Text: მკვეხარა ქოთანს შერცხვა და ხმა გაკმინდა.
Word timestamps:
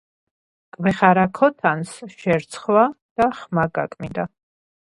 მკვეხარა 0.71 1.25
ქოთანს 1.41 1.93
შერცხვა 2.21 2.89
და 3.21 3.31
ხმა 3.41 3.71
გაკმინდა. 3.79 4.31